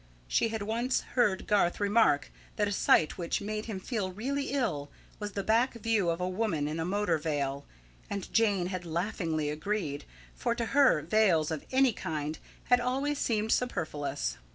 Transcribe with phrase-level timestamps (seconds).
[0.27, 4.89] She had once heard Garth remark that a sight which made him feel really ill,
[5.19, 7.67] was the back view of a woman in a motor veil,
[8.09, 13.51] and Jane had laughingly agreed, for to her veils of any kind had always seemed
[13.51, 14.39] superfluous.